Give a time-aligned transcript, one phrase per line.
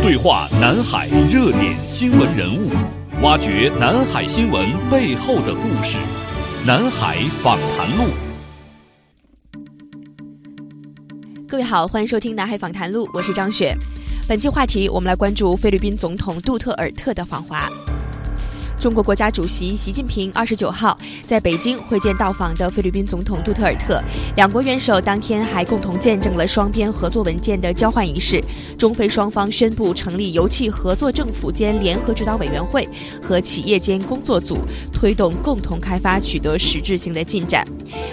[0.00, 2.70] 对话南海热点新闻人物，
[3.20, 5.98] 挖掘南海新闻背后的故事。
[6.66, 8.04] 南海访谈录，
[11.46, 13.76] 各位好，欢迎收听南海访谈录，我是张雪。
[14.28, 17.68] 本期话题，我们来关注菲律宾总统杜特尔特的访华。
[18.82, 24.02] 中国国家主席习近平二十九号在北京会见到访的菲律宾总统杜特尔特，
[24.34, 28.42] 两国元首当天还共同见证了双边合作文件的交换仪式。
[28.76, 32.84] 中菲双方宣布成立油气合作政府间联合指导委员会
[33.22, 34.58] 和企业间工作组，
[34.92, 37.64] 推动共同开发取得实质性的进展。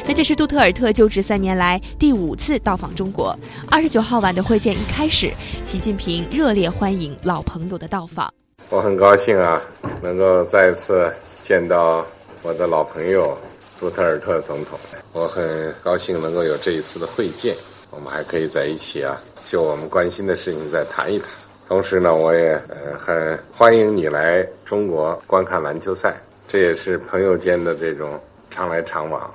[0.05, 3.36] 那这是杜特尔特就职三年来第五次到访中国。
[3.72, 5.33] 二十九号晚的会见一开始，
[5.63, 8.31] 习近平热烈欢迎老朋友的到访。
[8.70, 9.62] 我很高兴啊，
[10.02, 11.12] 能够再一次
[11.44, 12.05] 见到
[12.44, 13.38] 我的老朋友
[13.80, 14.77] 杜特尔特总统。
[15.12, 17.55] 我很高兴能够有这一次的会见，
[17.90, 21.27] 我们还可以在一起啊，就我们关心的事情再谈一谈。
[21.67, 26.16] 同时呢，我也呃很欢迎你来中国观看篮球赛，
[26.48, 28.20] 这也是朋友间的这种
[28.52, 29.33] 常来常往，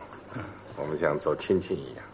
[0.77, 2.05] 我们像走亲戚一样。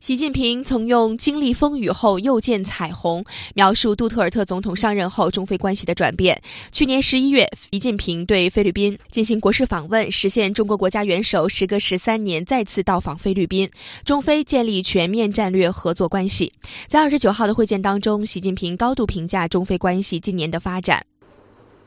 [0.00, 6.40] 习近平曾用“经历风雨后又见彩虹”描述杜特尔特总统上任后中菲关系的转变。
[6.70, 13.68] 去年十一月，习近平对菲律宾进行国事访问，实现中国国家元首时隔十三年再次到访菲律宾，
[14.04, 16.52] 中菲建立全面战略合作关系。
[16.86, 21.04] 在二十九号的会见当中，习近平高度评价中菲关系今年的发展。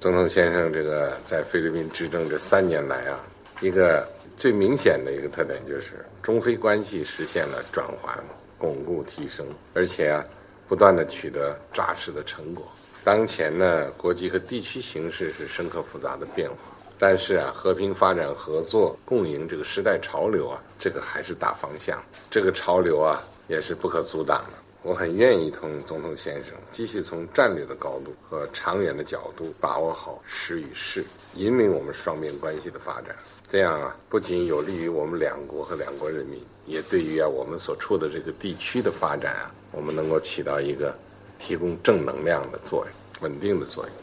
[0.02, 3.17] 总统先生，这个在菲律宾执政这三年来啊，
[3.62, 4.06] 一个
[4.38, 6.06] 最明显的一个特点就是。
[6.22, 8.17] 中非关系实现了转换、
[8.58, 10.23] 巩固、提升，而且啊，
[10.67, 12.66] 不断的取得扎实的成果。
[13.03, 16.55] 当前呢，国际和地区形势是深刻复杂的变化，
[16.99, 21.99] 但是啊，和平发展、合作共赢这个时代潮流啊，这个还是大方向。
[22.30, 24.53] 这个潮流啊，也是不可阻挡的。
[24.84, 33.16] 我很愿意同总统先生继续从战略的高度和长远的角度把握好时与势，引领我们双边关系的发展。
[33.48, 40.98] 这样啊，不仅有利于我们两国和两国人民，也对于啊我们所处的这个地区的发展啊，我们能够起到一个
[41.38, 43.94] 提供正能量的作用、稳定的作用。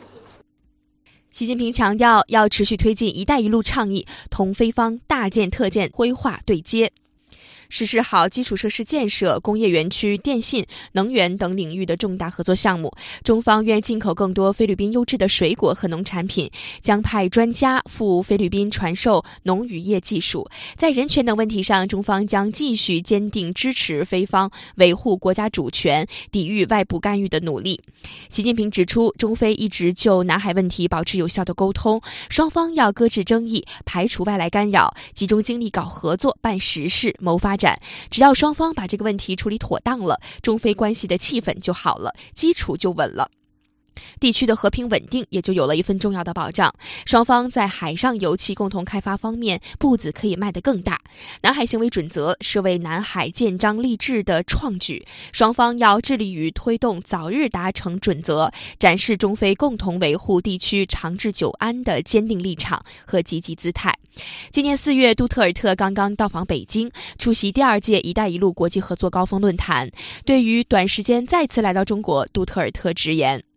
[1.30, 6.92] 习近平强调，要持续推进“一带一路”倡议，同菲方大建特建规划对接。
[7.70, 12.90] 实施好基础设施建设、工业园区、电信、能源等领域的重大合作项目。
[13.22, 20.48] 中方愿进口更多菲律宾优质的水果和农产品，将派专家赴菲律宾传授农渔业技术。
[20.76, 27.78] 在人权等问题上，中方将继续坚定支持菲方维护国家主权、抵御外部干预的努力。
[28.30, 37.57] 习近平指出，中菲一直就南海问题保持有效的沟通，双方要搁置争议，排除外来干扰，集中精力搞合作、办实事、谋发。
[37.58, 37.78] 展，
[38.10, 43.28] 只要双方把这个问题处理妥当了，中非关系的气氛就好了，基础就稳了。
[44.20, 46.72] 地区的和平稳定也就有了一份重要的保障。
[47.06, 51.00] 双方在海上油气共同开发方面步子可以迈得更大。
[51.42, 63.94] 南海行为准则是为南海建章立制的创举，双方要致力于推动早日达成准则，展示中非共同维护地区长治久安的坚定立场和积极姿态。
[64.50, 69.90] 今年四月，杜特尔特刚刚到访北京，出席第二届“一带一路”国际合作高峰论坛。
[70.24, 73.47] 对于短时间再次来到中国，杜特尔特直言。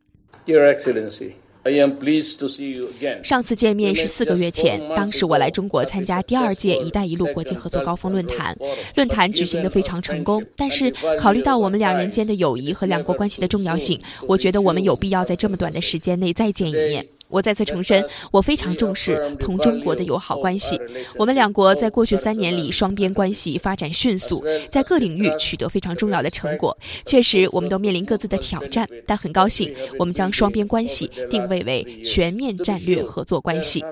[0.48, 3.24] Your Excellency, I am pleased to see you again.
[3.24, 8.58] 上次见面是四个月前，当时我来中国参加第二届“一带一路”国际合作高峰论坛，
[8.96, 10.44] 论坛举行的非常成功。
[10.56, 17.06] 但是考虑到我们两人间的友谊和两国关系的重要性，我觉得我们有必要在这么短的时间内再见一面。
[17.32, 20.80] 我再次重申，我非常重视同中国的友好关系。
[21.18, 26.78] 我们两国在过去三年里，双边关系发展迅速，在各领域取得非常重要的成果。
[27.06, 33.84] 确实，我们都面临各自的挑战，但很高兴，我们将双边关系定位为全面战略合作关系。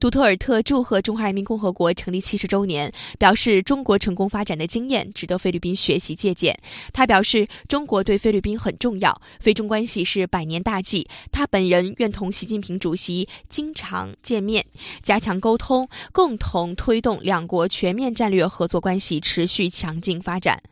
[0.00, 6.58] 杜特尔特祝贺中华人民共和国成立七十周年，表示中国成功发展的经验值得菲律宾学习借鉴。
[6.90, 11.06] 他表示，中国对菲律宾很重要，菲中关系是百年大计。
[11.30, 14.64] 他本人愿同习近平主席经常见面，
[15.02, 20.62] 加强沟通，共同推动两国全面战略合作关系持续强劲发展。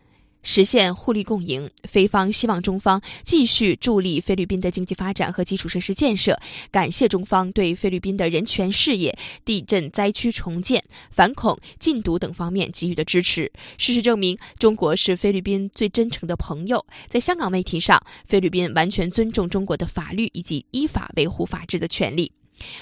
[0.42, 6.38] 实现互利共赢，菲方希望中方继续助力菲律宾的经济发展和基础设施建设，
[6.70, 13.50] 感谢中方对菲律宾的人权事业、地震灾区重建、反恐、禁毒等方面给予的支持。
[13.76, 16.84] 事实证明，中国是菲律宾最真诚的朋友。
[17.08, 22.32] 在香港问题上，菲律宾完全尊重中国的法律以及依法维护法治的权利。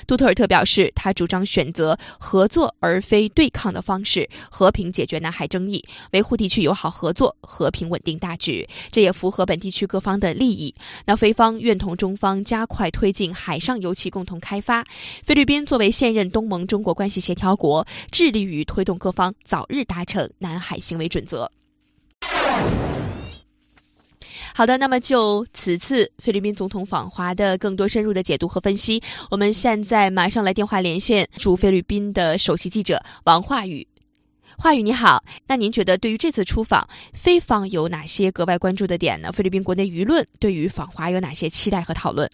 [0.06, 8.68] 杜特尔特表示，他主张选择合作而非对抗的方式，和平解决南海争议，维护地区友好合作、和平稳定大局。
[8.90, 10.74] 这也符合本地区各方的利益。
[11.06, 14.84] 那菲方愿同中方加快推进海上油气共同开发。
[15.22, 21.50] 菲律宾作为现任东盟中国关系协调国，致力于推动各方早日达成南海行为准则。
[24.56, 33.86] 好的，那么就此次菲律宾总统访华的更多深入的解读和分析，我们现在马上来电话连线驻菲律宾的首席记者王化宇。
[34.56, 39.30] 化宇你好，那您觉得对于这次出访，菲方有哪些格外关注的点呢？
[39.30, 42.26] 菲律宾国内舆论对于访华有哪些期待和讨论？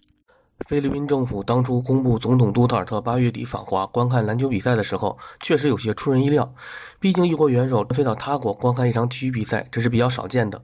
[0.65, 6.55] 菲律宾政府当初公布总统杜特尔特八月底访华观看篮球比赛的时候，确实有些出人意料。
[7.01, 10.63] 毕竟一国元首飞到他国观看一场体育比赛，这是比较少见的。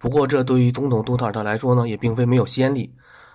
[0.00, 2.90] 不过，这对于总统杜特尔特来说呢，也并非没有先例。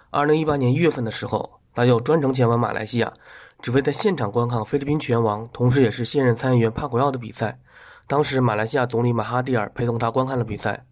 [0.10, 3.14] 二零一八年一月份的时候，他就专程前往马来西亚，
[3.62, 7.60] 只为在现场观看菲律宾拳王，同时也是现任参议员帕古耀的比赛。
[8.08, 10.88] 当时，马来西亚总理马哈蒂尔陪同他观看了比赛。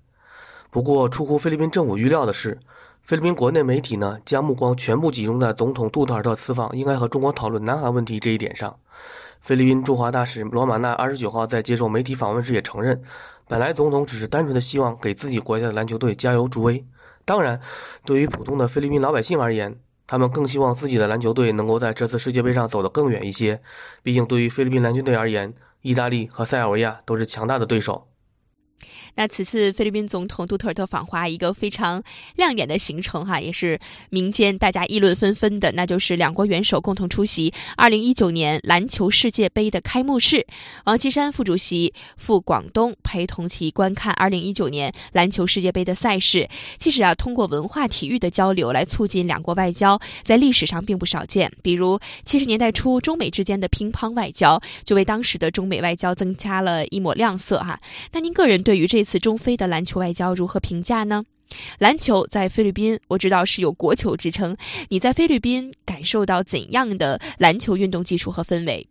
[0.69, 2.59] 不过，出乎菲律宾政府预料的是，
[3.01, 8.77] 菲律宾国内媒体呢，将目光全部集中在总统杜特尔特此访应该和中国讨论南海问题这一点上。
[9.43, 13.03] 菲律宾驻华大使罗马纳二十九号在接受媒体访问时也承认。
[13.45, 16.85] 本来总统只是单纯的希望给自己国家的篮球队加油助威，
[17.25, 17.59] 当然，
[18.05, 23.61] 对于普通的菲律宾老百姓而言，他们更希望自己的篮球队能够在这次世界杯上走得更远一些。
[24.01, 28.07] 毕竟，对于菲律宾篮球队而言，意大利和塞尔维亚都是强大的对手。
[29.15, 32.01] 那此次菲律宾总统杜特尔特访华，一个非常
[32.35, 40.45] 亮眼的行程哈，也是民间大家议论纷纷的，那就是两国元首共同出席二零一九年篮球世界杯的开幕式。
[40.85, 46.47] 王岐山副主席赴广东陪同其观看二零一九年篮球世界杯的赛事。
[46.77, 51.51] 其实啊，通过文化体育的交流来促进两国外交，在历史上并不少见。
[51.61, 57.79] 比如七十年代初中美之间的乒乓外交，就为当时的中美外交增加了一抹亮色哈。
[58.11, 59.03] 那您个人对对于这？
[59.03, 61.23] 次中非的篮球外交如何评价呢？
[61.77, 64.57] 篮球在菲律宾，我知道是有国球之称。
[64.89, 68.89] 你在菲律宾感受到怎样的篮球运动技术和氛围？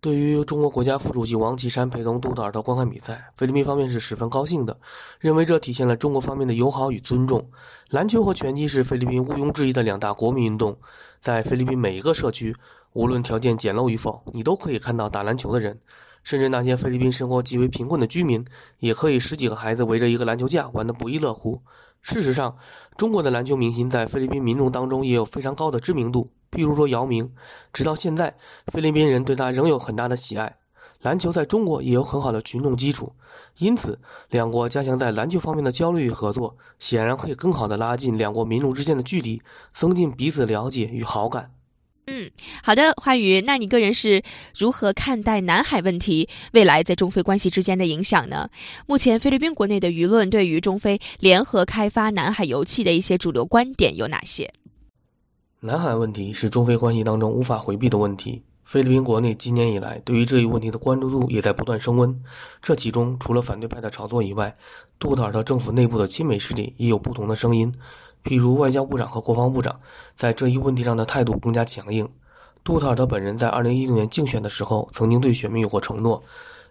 [0.00, 4.74] 对于中国国家副主席王岐山陪同杜特尔特观看比赛，菲律宾方面是十分高兴的，
[5.18, 7.46] 认为这体现了中国方面的友好与尊重。
[7.90, 10.74] 篮球和拳击是菲律宾毋庸置疑的两大国民运动，
[11.20, 12.56] 在菲律宾每一个社区，
[12.94, 15.78] 无论条件简陋与否，你都可以看到打篮球的人。
[16.22, 18.44] 甚至那些菲律宾生活极为贫困的居民，
[18.78, 21.62] 也可以十几个孩子围着一个篮球架玩得不亦乐乎。
[22.02, 22.56] 事实上，
[22.96, 26.28] 中国的篮球明星在菲律宾民众当中也有非常高的知名度。
[26.50, 27.32] 譬如说姚明，
[27.72, 28.36] 直到现在，
[28.68, 30.56] 菲律宾人对他仍有很大的喜爱。
[31.02, 33.14] 篮球在中国也有很好的群众基础，
[33.56, 39.40] 因此，两国加强在篮球方面的交流与合作，显然可以更好地拉近两国民众之间的距离，
[39.72, 41.52] 增进彼此了解与好感。
[42.12, 42.28] 嗯，
[42.64, 44.20] 好的，华宇，那你个人是
[44.58, 48.50] 如何看待南海问题未来在中菲关系之间的影响呢？
[48.84, 54.52] 目前菲律宾国内的舆论对于中菲联合开发南海油气的一些主流观点有哪些？
[55.60, 58.42] 南海问题是中菲关系当中无法回避的问题。
[58.64, 62.20] 菲律宾国内今年以来对于这一问题的关注度也在不断升温。
[62.60, 64.56] 这其中除了反对派的炒作以外，
[64.98, 67.72] 杜特尔特政府内部的亲美势力也有不同的声音。
[68.24, 69.80] 譬如外交部长和国防部长
[70.16, 72.08] 在这一问题上的态度更加强硬。
[72.62, 76.22] 杜特尔特本人在二零一六年竞选的时候曾经对选民有过承诺，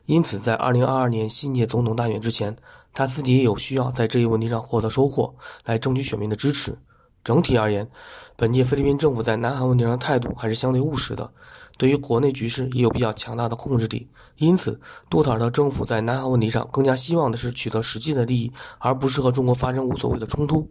[0.05, 2.55] 因此在二零二二年新届总统大选之前，
[2.93, 5.33] 他自己也有需要在这一问题上获得收获，
[5.65, 6.77] 来争取选民的支持。
[7.23, 7.89] 整体而言，
[8.35, 11.31] 本届菲律宾政府在南海问题上的态度还是相对务实的。
[11.77, 14.77] 对于国内局势也有比较强大的控制力，因此
[15.09, 20.69] 杜特尔特政府在南海问题上更加希望的是取得实际的利益，而不是和中国发生无所谓的冲突。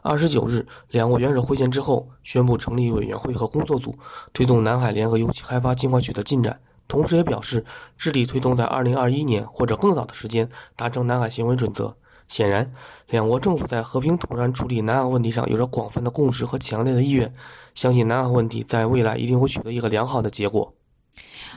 [0.00, 3.98] 二十九日，两国元首会见之后，宣布成立委员会和工作组，
[4.32, 7.62] 推动南海联合油气开发尽快取得进展，同时也表示
[7.98, 11.94] 致力推动在二零二一年或者更早的时间达成南海行为准则。
[12.28, 12.72] 显然，
[13.08, 17.32] 两国政府在和平妥善处理南海问题上有着广泛的共识和强烈的意愿。
[17.74, 20.74] 相信南海问题在未来一定会取得一个良好的结果。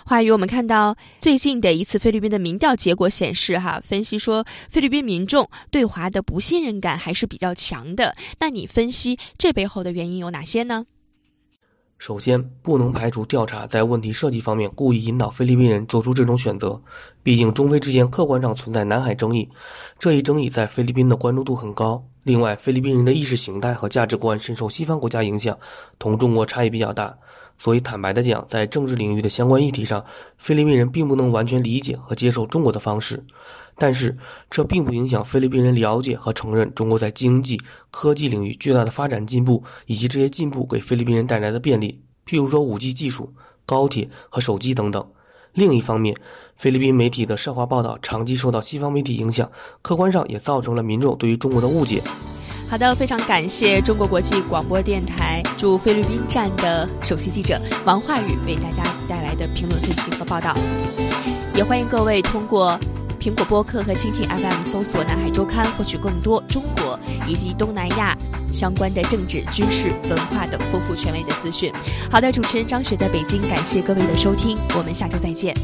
[0.05, 8.15] 华宇，我们看到最近的一次菲律宾的民调结果显示，哈，分析说菲律宾民众对华的不信任感还是比较强的。
[8.39, 10.85] 那你分析这背后的原因有哪些呢？
[11.99, 16.81] 首先，不能排除调查在问题设计方面故意引导菲律宾人做出这种选择。
[17.21, 19.49] 毕竟，中菲之间客观上存在南海争议，
[19.99, 22.01] 这一争议在菲律宾的关注度很高。
[22.23, 25.59] 另外，菲律宾人的意识形态和价值观深受西方国家影响，
[25.99, 27.17] 同中国差异比较大。
[27.61, 30.05] 所以，坦白的讲，在政治领域的相关议题上，
[30.37, 33.25] 菲律宾人并不能完全理解和接受中国的方式。
[33.75, 34.17] 但是，
[34.49, 37.59] 这并不影响菲律宾人了解和承认中国在经济、
[37.91, 42.01] 科技领域巨大的发展进步，以及这些进步给菲律宾人带来的便利。
[42.25, 43.33] 譬如说 5G 技术、
[43.65, 45.11] 高铁和手机等等。
[45.51, 46.15] 另一方面，
[46.55, 49.51] 菲律宾媒体的涉华报道长期受到西方媒体影响，
[49.81, 52.01] 客观上也造成了民众对于中国的误解。
[52.69, 60.55] 好的，非常感谢中国国际广播电台驻菲律宾站的首席记者王化宇为大家带来的评论分析和报道。
[61.55, 62.79] 也欢迎各位通过
[63.19, 66.97] 苹果播客和蜻蜓 FM 搜索“南海周刊”，获取更多中国
[67.27, 68.15] 以及东南亚
[68.53, 71.73] 相关的政治、军事、文化等丰富权威的资讯。
[72.11, 75.55] 好的，主持人张雪在北京，感谢各位的收听，我们下周再见。